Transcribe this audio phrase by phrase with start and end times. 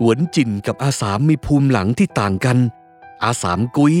[0.00, 2.58] หวนจินกับอาสามมีภูมิหลังที่ต่างกัน
[3.24, 3.94] อาสามกุ้ย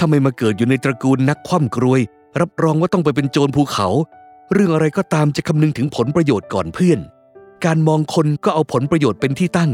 [0.00, 2.00] ทำไมมาเกิดอยู่ในตระกูลนักคว่ำกรวย
[2.40, 3.88] รับรองว่าต้องไปเป็นโจรภูเขา
[4.52, 6.98] เรื่องอะไรก็ตามจะคำนึงถึงผลประโยชน์ก่อนเพื่อน
[7.64, 9.72] การมองคนก็เอาผลประโยชน์เป็นที่ตั้ง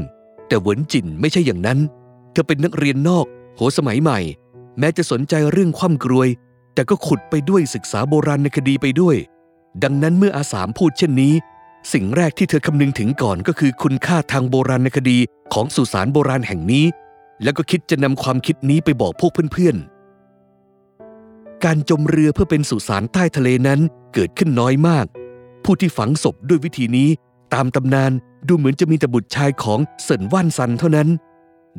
[0.49, 1.79] แต่หวนจินไม่ใช่อย่างนั้น
[2.33, 3.27] เธอเป็นนักเรียนนอก
[3.57, 4.19] โหสมัยใหม่
[4.79, 6.29] แม้จะสนใจเรื่องคว่ำกรวย
[6.75, 9.17] แต่ก็ขุดไปด้วยศึกษาโบราณคดีไปด้วย
[9.83, 11.35] ดังนั้นเมื่ออาสามพูดเช่นนี้
[11.93, 15.19] สิ่งแรกที่เธอคำนึงถึงก่อนก็คือคุณค่าทางโบราณคดี
[15.55, 16.87] ของสุสานโบราณแห่งนี้
[17.43, 23.81] แล้วก็คิดจะนำความคิดนี้ไปบอกพวกเพื่อนๆ การจมเรือเพื่อเป็นสุสานใต้ทะเลนั้น
[24.15, 25.07] เกิดขึ้นน้อยมาก
[25.65, 27.09] ผู้ที่ฝังศพด้วยวิธีนี้
[27.55, 28.13] ตามตำนาน
[28.49, 31.09] ดูเหมือนจะมีแต่บุตรชายของเซินว่านซันเท่านั้น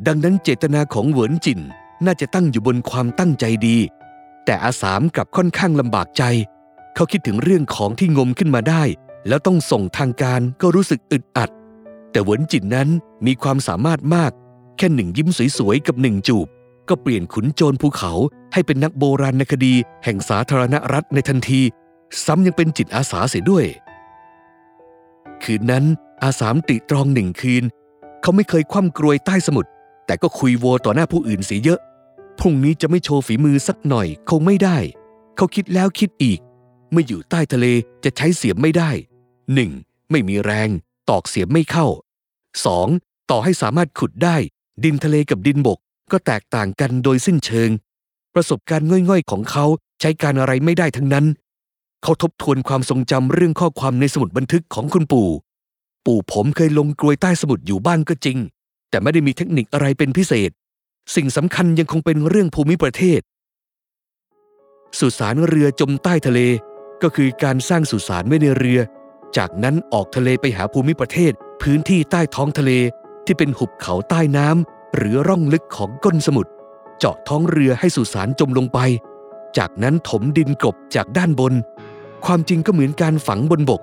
[0.06, 1.60] ดังนั้นเจตนาของเหวินจิน
[2.04, 3.76] น่าจะตั้งอยู่บนความตั้งใจดี
[4.44, 6.22] แต่อาสามกลับค่อนข้างลำบากใจ
[6.94, 8.82] เขาคิดถึงเรื่องของที่งมขึ้นมาได้
[9.28, 11.50] แล้วต้องส่งทางการก็รู้สึกอึดอัด
[12.12, 12.88] แต่เหวินจินนั้น
[13.26, 14.32] มีความสามารถมาก
[14.76, 16.46] แค่หนึ่งยิ้มสวยๆกับหนึ่งจูบ
[16.88, 18.12] ก็เปลี่ยนขุนโจรภูเขา
[18.52, 21.60] ให้เป็นนักโบราณคดี แห่งสาธารณรัฐในทันที
[22.24, 23.66] ซ้ำยังเป็นจิตอาสาเสียด้วย
[25.42, 25.84] คืนนั้น
[26.22, 27.64] อาสามติตรองหนึ่งคืน
[28.22, 29.70] เขาไม่เคยคว่ำกรวยใต้สมุทร
[30.06, 31.80] แต่ก็คุยโวต่อหน้าผู้อื่นเสียเยอะ
[32.38, 34.78] พรุ่งนี้จะไม่โชว์ฝีมือสักหน่อยคงไม่ได้
[35.36, 36.40] เขาคิดแล้วคิดอีก
[36.90, 37.66] เมื่ออยู่ใต้ทะเล
[38.04, 38.90] จะใช้เสียมไม่ได้
[39.50, 40.10] 1.
[40.10, 40.68] ไม่มีแรง
[41.10, 41.86] ตอกเสียมไม่เข้า
[42.60, 43.30] 2.
[43.30, 44.36] ต่อให้สามารถขุดได้
[44.84, 45.78] ดินทะเลกับดินบก
[46.12, 47.70] ก็แตกต่างกันโดยสิ้นเชิง
[48.34, 49.64] ประสบการณ์ง่อยๆของเขา
[50.00, 51.26] ใช้การอะไรไม่ได้ทั้งนั้น
[52.02, 55.28] เขาทบทวนความทรงจำเรื่องข้อความในสมุดบันทึกของคุณปู่
[56.06, 58.38] ปู่ผมเคยลงกรวยใต้สมุทรอยู่บ้างก็จริง
[58.90, 60.50] แต่ไม่ได้มีเทคนิคอะไรเป็นพิเศษ
[61.14, 63.20] สิ่งสำคัญยังคงเป็นเรื่องภูมิประเทศ
[64.98, 66.40] สุสานเรือจมใต้ทะเล
[67.02, 68.80] ก็คือการสร้างสุสานไว้ในเรือ
[69.36, 72.70] จากนั้นออกทะเลไปหาภูมิประเทศ พื้นที่ใต้ท้องทะเล
[73.26, 76.50] ที่เป็นหุบเขาใต้น้ำหรือร่องลึกของก้นสมุทร
[76.98, 78.78] เจาะท้องเรือให้สุสานจมลงไป
[79.58, 81.54] จากนั้นถมดินกลบจากด้านบน
[82.24, 83.80] ความจริงก็เหมือนการฝังบนบก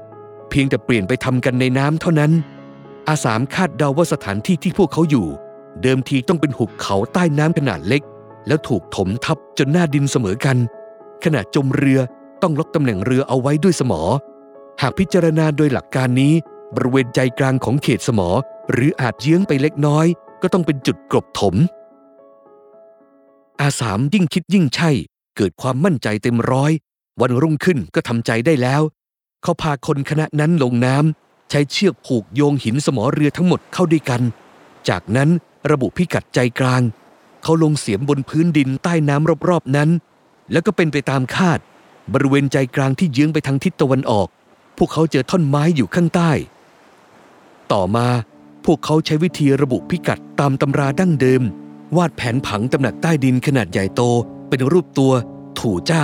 [0.49, 2.31] เพียงแต่เปลี่ยนไปทำกันในน้ำเท่านั้น
[3.07, 5.27] อาสามคาดเดาว่าสถานที่ที่พวกเขาอยู่
[5.81, 8.01] เดิมทีต้องเป็นหุบเขาใต้น้ำขนาดเล็ก
[8.47, 10.57] แล้วถูกถมทับจนหน้าดินเสมอกัน
[11.23, 11.99] ขณะจมเรือ
[12.41, 14.01] ต้องล็อกตำแหน่งเรือเอาไว้ด้วยสมอ
[14.81, 16.33] หากพิจารณาโดยหลักการนี้
[16.75, 18.29] บริเวณใจกลางของเขตสมอ
[18.71, 20.05] หรืออาจเยื้องไปเล็กน้อย
[20.41, 21.55] ก็ต้องเป็นจุดกลบถม
[23.61, 24.89] อาสามยิ่งคิดยิ่งใช่
[25.37, 26.71] เกิดความมั่นใจเต็มร้อย
[27.21, 28.81] วันรุ่งขึ้นก็ทำใจได้แล้ว
[29.43, 34.21] เขาพาคนคณะนั้นลงน้ำใช้เชือกผูกโยงหินสมอเรือทั้งหมดเข้าด้วยกัน
[34.89, 35.29] จากนั้น
[35.71, 36.81] ระบุพิกัดใจกลาง
[37.43, 39.89] เขาลงเสียมบนพื้นดินใต้น้ำรอบๆนั้น
[40.51, 41.59] แล้วก็เป็นไปตามคาด
[42.13, 44.27] บริเวณใจกลางที่เยื้องไปทางทิศตะวันออก
[44.77, 46.31] พวกเขาเจอท่อนไม้อยู่ข้างใต้
[47.73, 48.07] ต่อมา
[48.65, 51.43] พวกเขาใช้วิธีระบุพิกัดตามตำราดั้งเดิม
[51.97, 54.01] วาดแผนผังตำหนักใต้ดินขนาดใหญ่โต
[54.49, 55.11] เป็นรูปตัว
[55.59, 56.03] ถูจ้า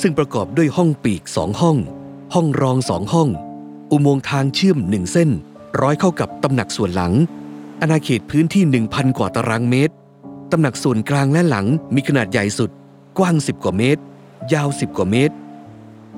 [0.00, 1.76] ซึ่งประกอบด้วยห้องปีกสองห้อง
[2.34, 3.28] ห้องรองสองห้อง
[3.90, 5.30] อุโมงค์ทางเชื่อมหนึ่งเส้น
[5.80, 7.12] ร้อยเข้ากับตำหนักส่วนหลัง
[7.80, 8.62] อาณาเขตพื้นที่
[8.92, 9.94] 1,000 กว่าตารางเมตร
[10.52, 12.70] ตำหนักส่วนกลางและหลังมีขนาดใหญ่สุด
[13.18, 14.02] กว้าง 10 กว่าเมตร
[14.52, 15.34] ยาว 10 กว่าเมตร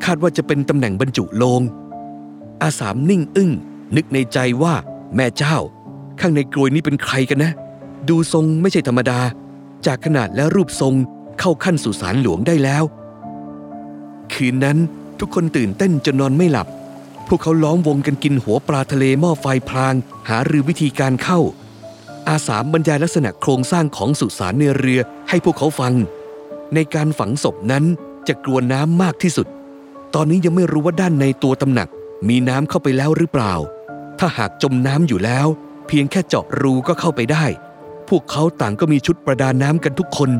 [0.05, 1.61] คาดว่าจะเป็นตำแหน่งบรรจุโลง
[2.63, 3.51] อาสามนิ่งอึ้ง
[3.97, 4.75] นึกในใจว่า
[5.17, 5.57] แม่เจ้า
[6.21, 7.53] ข้างในกรวยนี้เป็นใครกันนะ
[8.09, 9.21] ดูทรงไม่ใช่ธรรมดา
[9.87, 10.95] จากขนาดและรูปทรง
[11.41, 12.85] เข้าขั้นสุสานหลวงได้แล้ว
[14.33, 14.79] คืนนั้น
[15.21, 16.69] ทุกคนตื่นเต้นจนนอนไม่หลับ
[17.29, 19.95] พวกเขาล้อมวงกันกินหัวปลาทะเลหม้อไฟพลาง
[20.29, 21.41] หารือวิธีการเข้า
[22.29, 25.95] อาสามบรรยายลักษณะโครงสร้างของสุสานในเรือให้พวกเขาฟัง
[26.75, 27.85] ในการฝังศพนั้น
[28.29, 29.47] จะกลัวน้ำมากที่สุด
[30.15, 31.89] ตอนนี้ยังไม่รู้ว่าด้านในตัวตำหนัก
[32.29, 33.55] มีน้ำเข้าไปแล้วหรือเปล่า
[34.19, 35.47] ถ้าหากจมน้ำอยู่แล้ว
[35.87, 37.45] เพียงแค่เจาะรูก็เข้าไปได้
[38.09, 40.31] พวกเขาต่างก็มีชุดประดาน้ำกันทุกคน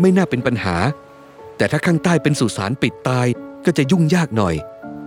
[0.00, 0.76] ไม่น่าเป็นปัญหา
[1.56, 3.26] แต่ถ้าข้างใต้เป็นสุสานปิดตาย
[3.64, 4.54] ก็จะยุ่งยากหน่อย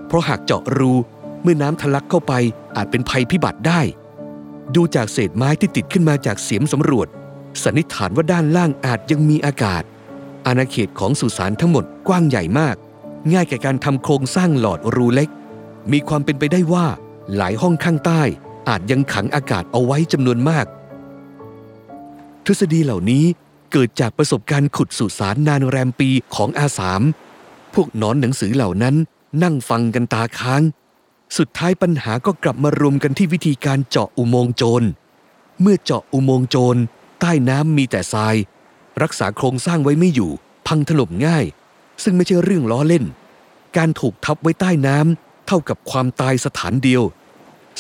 [0.08, 0.94] เพราะหากเจาะรู
[1.42, 2.34] เมื่อน้ำทะลักเข้าไป
[2.76, 3.82] อาจเป็นภัยพิบัติได้
[4.76, 7.08] ดูจากเศษไม้ที่ติดขึ้นมาจากเสียมสำรวจ
[7.64, 9.84] สันนิษฐานว่าด้านล่างอาจยังมีอากาศ
[10.46, 12.76] อาณาเขตของสุสานทั้งหมดกว้างใหญ่มาก
[13.34, 15.30] ง่ายแก่การทำโครงสร้างหลอดรูเล็ก
[15.92, 16.88] มีความเป็นไปได้ว่า
[17.38, 18.22] หลายห้องข้างใต้
[18.70, 20.66] อาจยังขังอากาศเอาไว้จำนวนมาก
[22.46, 23.26] ทฤษฎีเหล่านี้
[23.72, 27.02] เกิดจากประสบการณ์ขุดสุสานนานแรมปีของอาสาม
[27.74, 28.96] พวกนอนหนังสือเหล่านั้น
[29.44, 30.62] นั่งฟังกันตาค้าง
[31.38, 34.88] สุดท้ายปัญหาก็กลับมารวมกันที่วิธีการเจาะอุโมงค์โจร
[35.62, 36.80] เมื่อเจาะอุโมงค์โจร
[37.22, 38.36] ใต้น้ำมีแต่ทราย
[39.02, 40.32] รักษาโครงสร้างไว้ไม่อยู่
[40.68, 41.46] พังถล่มง่าย
[42.04, 43.06] ซึ่งไม่ใช่เรื่องล้อเล่น
[43.78, 47.04] การถูกทับไว้ใต้น้ำเท่ากับความตายสถานเดียว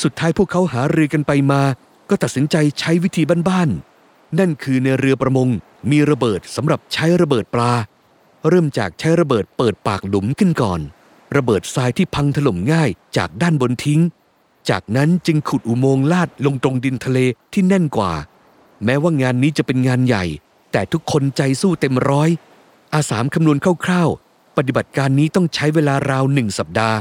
[0.01, 1.61] สุดท้ายพวกเขาหารือกันไปมา
[2.09, 5.49] ก็ตัดสินใจใช้วิธีบ้านๆ นั่นคือในเรือประมง
[5.91, 7.71] มีระเบิดสำหรับใช้ระเบิดปลา
[8.47, 10.81] เริ่มจากใช้ระเบิดเปิดปากหลุมขึ้นก่อน
[11.35, 14.01] ระเบิดทรายที่พังถล่มง่ายจากด้านบนทิ้ง
[14.69, 17.17] จากนั้นจึงขุดอุโมงค์ลาดลงตรงดินทะเล
[17.53, 18.13] ที่แน่นกว่า
[18.85, 20.25] แม้ว่างานนี้จะเป็นงานใหญ่
[20.71, 22.29] แต่ทุกคนใจสู้เต็มร้อย
[22.93, 26.97] อาสามคำนวณคร่าวๆ ปฏิบัติการนี้ต้องใช้เวลาราวหนึ่งสัปดาห์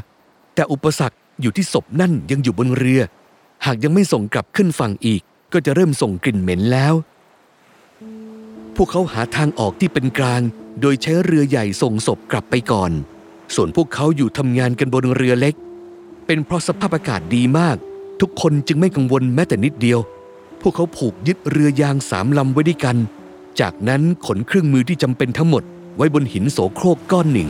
[0.54, 3.00] แต่อุปสรรค อยู่ที่ศพนั่นยังอยู่บนเรือ
[3.66, 5.22] หากยังไม่ส่งกลับขึ้นฝั่งอีก
[5.52, 6.94] ก็จะเริ่มส่งกลิ่นเหม็นแล้ว
[8.76, 10.40] พวกเขาหาทางออกที่เป็นกลาง
[10.80, 12.92] โดยใช้เรือใหญ่ส่งศพกลับไปก่อน
[13.54, 15.54] ส่วนพวกเขาอยู่ทำงานกันบนเรือเล็ก
[16.26, 17.76] เป็นเพราะสภาพอากาศดีมาก
[18.20, 20.00] ทุกคนจึงไม่กังวลแม้แต่นิดเดียว
[20.60, 22.96] พวกเขาผูกยึดเรือยางสามลำไว้ด้วยกัน
[23.60, 25.62] จากนั้นขนเครื่องมือที่จำเป็นทั้งหมด
[25.96, 27.48] ไว้บนหินโสโครกก้อนหนึ่ง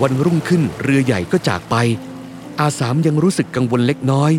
[0.00, 1.76] วันรุ่งขึ้นเรือใหญ่ก็จากไป
[2.60, 4.32] อาสามยังรู้สึกกังวลเล็กน้อย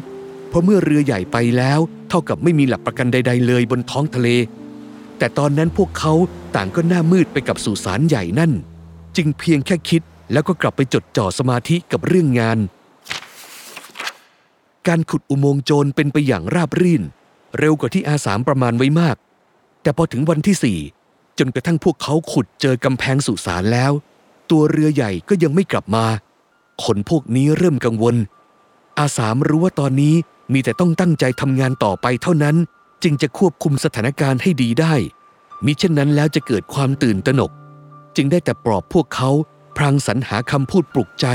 [0.50, 1.80] เพราะเมื่อเรือใหญ่ไปแล้ว
[2.10, 4.28] เท่ากับไม่มีหลักประกันใด ๆ เลยบนท้องทะเล
[5.18, 6.14] แต่ตอนนั้นพวกเขา
[6.56, 8.52] ต่างก็หน้ามืดไปกับสุสานใหญ่นั่น
[9.18, 10.02] จึงเพียงแค่คิด
[10.32, 12.60] แล้วก็กลับไปจดจ่อสมาธิกับเรื่องงาน
[14.88, 17.04] การขุดอุโมงค์โจรเป็นไปอย่างราบรื่น
[17.60, 19.16] เร็วกว่าที่อาสามประมาณไว้มาก
[19.82, 20.80] แต่พอถึงวันที่สี่
[21.40, 23.92] จนกระทั่งพวกเขาขุดเจอกำแพงสุสานแล้ว
[24.52, 26.06] ตัวเรือใหญ่ก็ยังไม่กลับมา
[26.84, 28.16] คนพวกนี้เริ่มกังวล
[29.00, 30.16] อาสามรู้ว่าตอนนี้
[30.54, 32.56] มีแต่ต้องตั้งใจทำงานต่อไปเท่านั้น
[33.04, 34.94] จึงจะควบคุมสถานการณ์ให้ดีได้
[35.66, 37.52] มิเช่นนั้นแล้วจะเกิดความตื่นตระหนก
[38.16, 39.30] จึงได้แต่ปลอบพวกเขา
[39.78, 41.28] พรางสรรหาคำพูดปลุกใจ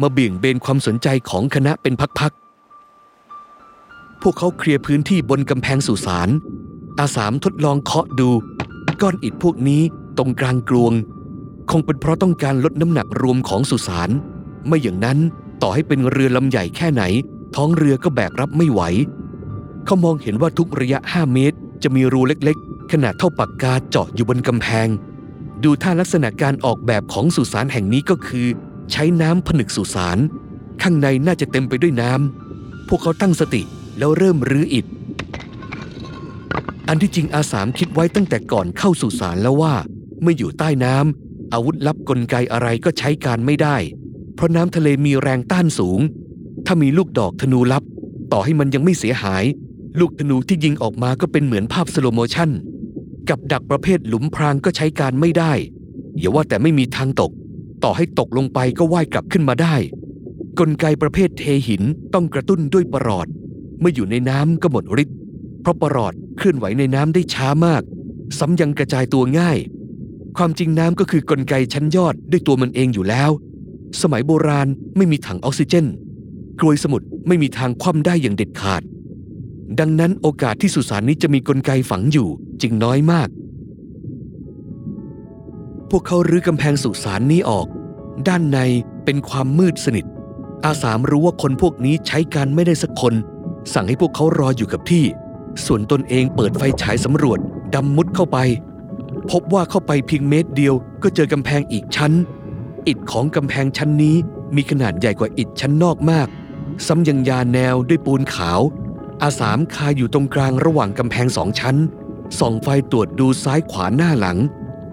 [0.00, 6.28] มาเบี่ยงเบนความสนใจของคณะเป็นพักๆ พวกเขาเคลียร์พื้นที่บนกำแพงสุสาน
[7.00, 8.30] อาสามทดลองเคาะดู
[9.02, 9.82] ก้อนอิฐพวกนี้
[10.16, 10.92] ตรงกลางกลวง
[11.70, 14.10] คงเป็นเพราะต้องการลดน้ำหนักรวมของสุสาน
[14.66, 15.18] ไม่อย่างนั้น
[15.62, 17.02] ต่อให้เป็นเรือลำใหญ่แค่ไหน
[17.56, 18.82] ท้องเรือก็แบกรับไม่ไหว
[19.84, 24.88] เขามองเห็นว่าทุกระยะ 5 เมตร จะมีรูเล็กๆ ขนาดเท่าปากกาเจาะอยู่บนกำแพง
[25.64, 28.46] ดูท่าลักษณะการออกแบบของสุสานแห่งนี้ก็คือ
[28.92, 30.18] ใช้น้ำผนึกสุสาน
[30.82, 33.62] ข้างในน่าจะเต็มไปด้วยน้ำพวกเขาตั้งสติ
[33.98, 34.86] แล้วเริ่มรื้ออิฐ
[36.88, 39.74] อันที่จริงอาสามคิดไว้ตั้งแต่ก่อนเข้าสุสานแล้วว่า
[40.20, 43.76] เมื่ออยู่ใต้น้ำอาวุธลับกลไกอะไรก็ใช้การไม่ได้
[44.42, 46.00] เพราะน้ำทะเลมีแรงต้านสูง
[46.66, 47.82] ถ้ามีลูกดอกธนูลับ
[48.32, 49.44] ต่อให้มันยังไม่เสียหาย
[50.00, 52.50] ลูกธนูที่ยิงออกมาก็เป็นเหมือนภาพ slow motion
[53.28, 55.52] กับดักประเภทหลุมพรางก็ใช้การไม่ได้
[56.18, 57.30] อย่าว่าแต่ไม่มีทางตก
[57.84, 59.74] ต่อให้ตกลงไปก็ว่ายกลับขึ้นมาได้
[60.58, 61.82] กลไกประเภทเทหิน
[62.14, 63.26] ต้องกระตุ้นด้วยประหลอด
[63.80, 65.18] เมื่ออยู่ในน้ำก็หมดฤทธิ์
[65.60, 67.82] เพราะประหลอดเคลื่อนไหวในน้ำได้ช้ามาก
[68.38, 69.58] ซ้ำยังกระจายตัวง่าย
[70.36, 73.30] ความจริงน้ำก็คือกลไกชั้นยอดด้วยตัวมันเองอยู่แล้ว
[74.00, 75.86] สมัยโบราณไม่มีถังออกซิเจน
[76.60, 78.82] กรวยสมุทรไม่มีทางคว่ำได้อย่างเด็ดขาด
[79.80, 82.28] ดังนั้นโอกาสที่สุสานนี้จะมีกลไกฝังอยู่
[82.62, 83.28] จึงน้อยมาก
[85.90, 87.66] พวกเขารื้อกำแพงสุสานนี้ออก
[88.28, 88.58] ด้านใน
[89.04, 90.06] เป็นความมืดสนิท
[90.64, 93.14] อาสามรู้ว่าคนพวกนี้ใช้การไม่ได้สักคน
[93.74, 95.04] สั่งให้พวกเขารออยู่กับที่
[95.66, 97.38] ส่วนตนเองเปิดไฟฉายสำรวจ
[97.74, 98.38] ดำมุดเข้าไป
[99.30, 102.12] พบว่าเข้าไปเพียงเมตรเดียวก็เจอกำแพงอีกชั้น
[102.88, 104.16] อิฐของกำแพงชั้นนี้
[104.56, 106.28] มีขนาดใหญ่กว่าอิฐชั้นนอกมาก
[106.86, 108.60] ซ้ำยังยาแนวด้วยปูนขาว
[109.22, 111.76] อาสามคาอยู่ตรงกลางระหว่างกำแพงสองชั้น
[112.38, 114.38] ส่องไฟตรวจดูซ้ายขวาหน้าหลัง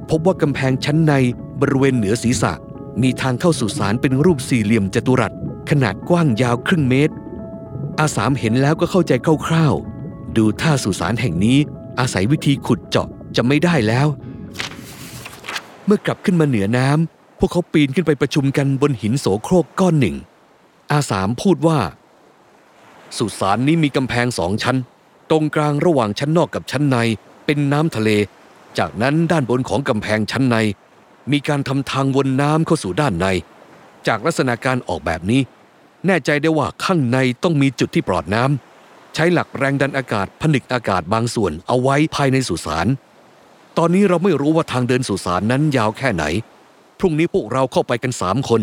[0.09, 1.13] พบว่ากำแพงชั้นใน
[1.59, 2.53] บริเวณเหนือศีรษะ
[3.01, 5.31] มีทางเข้าสู่ศาลเป็นรูปสี่เหลี่ยมจัตุรัส
[5.69, 7.13] ขนาดกว้างยาวครึ่งเมตร
[7.99, 9.11] อาสามเห็นแล้วก็เข้าใจ
[9.47, 11.57] คร่าวๆ ดูท่าสุสานแห่งนี้
[11.99, 14.07] อาศัยวิธีขุดเจาะจะไม่ได้แล้ว
[15.85, 20.15] เมื่อกลับขึ้นมาเหนือน้ำ พวกเขาปีนขึ้นไปประชุมกันบนหินโสโครกก้อนหนึ่ง
[20.91, 21.79] อาสามพูดว่า
[23.17, 24.77] สุสานนี้มีกำแพงสองชั้น
[25.29, 26.97] ตรงกลางระหว่างชั้นนอกกับชั้นใน
[27.45, 28.09] เป็นน้ำทะเล
[28.77, 30.55] จากนั้นด้านบนของกำแพงชั้นใน
[31.31, 33.27] มีการทำทางวนน้ำเข้าสู่ด้านใน
[34.07, 35.41] จากลักษณะการออกแบบนี้
[36.05, 42.87] แน่ใจได้ว่าข้างในต้องมีจุดที่ปลอดน้ำใช้หลักแรงดันอากาศผนึกอากาศบางส่วนเอาไว้ภายในสุสาน
[43.77, 46.23] ตอนนี้เราไม่รู้ว่าทางเดินสุสานนั้นยาวแค่ไหน
[46.99, 48.61] พรุ่งนี้พวกเราเข้าไปกันสามคน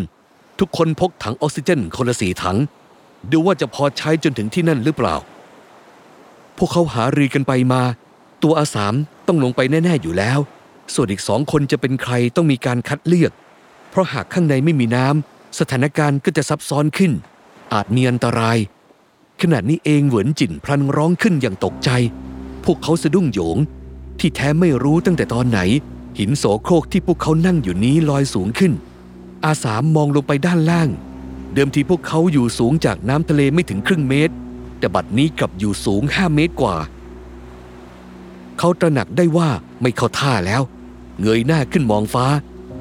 [0.59, 2.57] ทุกคนพกถังออกซิเจนคนละสี่ถัง
[3.31, 5.15] ดูว่าจะพอใช้จนถึงที่นั่นหรือเปล่า
[6.57, 7.81] พวกเขาหารือกันไปมา
[8.43, 8.93] ตัวอาสาม
[9.27, 10.39] ต้องลงไปแน่ ๆ อยู่แล้ว
[10.93, 13.31] ส่วนอีกสองคนจะเป็นใครต้องมีการคัดเลือก
[13.89, 17.11] เพราะหากข้างในไม่มีน้ำสถานการณ์ก็จะซับซ้อนขึ้น
[17.73, 18.57] อาจมีอันตราย
[19.41, 21.89] ขณะนี้เองเหวินจินพลันร้องขึ้นอย่างตกใจ
[22.65, 23.57] พวกเขาสะดุ้งโยง
[24.19, 25.59] ที่แท้ไม่รู้ตั้งแต่ตอนไหน
[26.19, 28.73] หินโสโครกที่พวกเขานั่งอยู่นี้ลอยสูงขึ้น
[29.45, 30.89] อาสามมองลงไปด้านล่าง
[31.53, 34.33] เดิมทีพวกเขาอยู่สูงจากน้ำทะเลไม่ถึงครึ่งเมตร
[34.79, 36.75] แต่บัดนี้กลับอยู่สูงห้าเมตรกว่า
[38.59, 39.49] เขาตระหนักได้ว่า
[39.81, 40.61] ไม่เข้าท่าแล้ว
[41.21, 42.25] เงยหน้าขึ้นมองฟ้า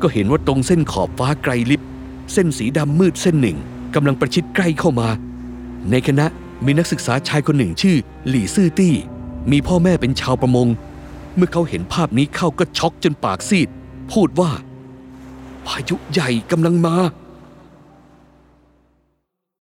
[0.03, 1.83] ก็เห็นว่าตรงเส้นขอบฟ้าไกลลิบ
[2.33, 3.59] เส้นสีดำมืดเส้นหนึ่ง
[3.95, 5.09] กำลังประชิดใกล้เข้ามา
[5.91, 6.27] ในคณะ
[6.65, 7.97] มีนักศึกษาชายคนหนึ่งชื่อ
[8.29, 8.95] หลี่ซื่อตี้
[9.51, 10.69] มีพ่อแม่เป็นชาวประมง
[11.37, 13.69] เมื่อเขาเห็นภาพนี้เข้าก็ช็อกจนปากซีด
[14.13, 14.51] พูดว่า
[15.67, 16.97] พายุใหญ่กำลังมา